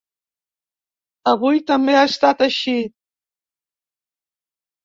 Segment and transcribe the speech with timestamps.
[1.33, 2.75] Avui també ha estat així.